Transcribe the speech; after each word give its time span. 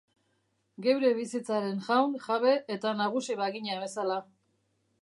Geure 0.85 1.11
bizitzaren 1.19 1.77
jaun, 1.89 2.17
jabe 2.25 2.57
eta 2.79 2.95
nagusi 3.05 3.39
bagina 3.45 3.79
bezala. 3.85 4.19